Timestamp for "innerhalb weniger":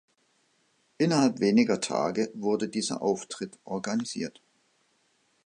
0.97-1.79